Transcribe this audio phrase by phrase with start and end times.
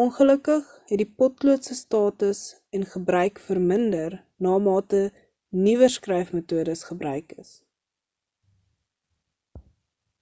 [0.00, 2.42] ongelukkig het die potlood se status
[2.78, 4.16] en gebruik verminder
[4.48, 5.00] namate
[5.68, 7.54] nuwer skryfmetodes gebruik is